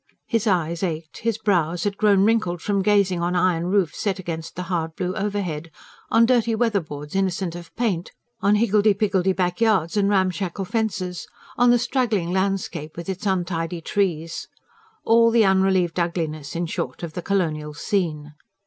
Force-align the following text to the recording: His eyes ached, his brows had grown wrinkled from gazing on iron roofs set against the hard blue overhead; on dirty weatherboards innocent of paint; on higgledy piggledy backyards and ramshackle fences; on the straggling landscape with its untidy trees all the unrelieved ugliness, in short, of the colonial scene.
His 0.25 0.47
eyes 0.47 0.81
ached, 0.81 1.17
his 1.19 1.37
brows 1.37 1.83
had 1.83 1.95
grown 1.95 2.23
wrinkled 2.25 2.59
from 2.59 2.81
gazing 2.81 3.21
on 3.21 3.35
iron 3.35 3.67
roofs 3.67 3.99
set 3.99 4.17
against 4.17 4.55
the 4.55 4.63
hard 4.63 4.95
blue 4.95 5.15
overhead; 5.15 5.69
on 6.09 6.25
dirty 6.25 6.55
weatherboards 6.55 7.13
innocent 7.13 7.53
of 7.53 7.71
paint; 7.75 8.09
on 8.39 8.55
higgledy 8.55 8.95
piggledy 8.95 9.31
backyards 9.31 9.95
and 9.95 10.09
ramshackle 10.09 10.65
fences; 10.65 11.27
on 11.55 11.69
the 11.69 11.77
straggling 11.77 12.31
landscape 12.33 12.97
with 12.97 13.09
its 13.09 13.27
untidy 13.27 13.79
trees 13.79 14.47
all 15.05 15.29
the 15.29 15.45
unrelieved 15.45 15.99
ugliness, 15.99 16.55
in 16.55 16.65
short, 16.65 17.03
of 17.03 17.13
the 17.13 17.21
colonial 17.21 17.75
scene. 17.75 18.33